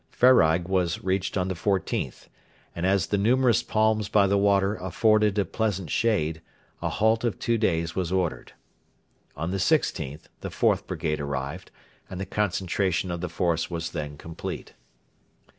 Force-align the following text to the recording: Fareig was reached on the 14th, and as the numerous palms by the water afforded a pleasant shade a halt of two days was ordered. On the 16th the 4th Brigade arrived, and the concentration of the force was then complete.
Fareig 0.09 0.67
was 0.67 1.03
reached 1.03 1.37
on 1.37 1.47
the 1.47 1.53
14th, 1.53 2.27
and 2.75 2.87
as 2.87 3.05
the 3.05 3.19
numerous 3.19 3.61
palms 3.61 4.09
by 4.09 4.25
the 4.25 4.35
water 4.35 4.73
afforded 4.77 5.37
a 5.37 5.45
pleasant 5.45 5.91
shade 5.91 6.41
a 6.81 6.89
halt 6.89 7.23
of 7.23 7.37
two 7.37 7.55
days 7.55 7.95
was 7.95 8.11
ordered. 8.11 8.53
On 9.35 9.51
the 9.51 9.57
16th 9.57 10.21
the 10.39 10.49
4th 10.49 10.87
Brigade 10.87 11.19
arrived, 11.19 11.69
and 12.09 12.19
the 12.19 12.25
concentration 12.25 13.11
of 13.11 13.21
the 13.21 13.29
force 13.29 13.69
was 13.69 13.91
then 13.91 14.17
complete. 14.17 14.73